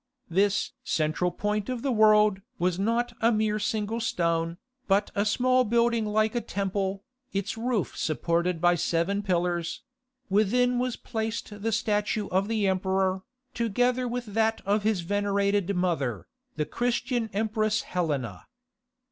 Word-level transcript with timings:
This 0.31 0.71
"central 0.83 1.29
point 1.29 1.69
of 1.69 1.83
the 1.83 1.91
world" 1.91 2.41
was 2.57 2.79
not 2.79 3.13
a 3.21 3.31
mere 3.31 3.59
single 3.59 3.99
stone, 4.01 4.57
but 4.87 5.11
a 5.13 5.25
small 5.27 5.63
building 5.63 6.07
like 6.07 6.33
a 6.33 6.41
temple, 6.41 7.03
its 7.33 7.55
roof 7.55 7.95
supported 7.95 8.59
by 8.59 8.73
seven 8.73 9.21
pillars; 9.21 9.83
within 10.27 10.79
was 10.79 10.95
placed 10.95 11.61
the 11.61 11.71
statue 11.71 12.27
of 12.29 12.47
the 12.47 12.67
emperor, 12.67 13.21
together 13.53 14.07
with 14.07 14.25
that 14.33 14.59
of 14.65 14.81
his 14.81 15.01
venerated 15.01 15.75
mother, 15.75 16.25
the 16.55 16.65
Christian 16.65 17.29
Empress 17.31 17.83
Helena. 17.83 18.47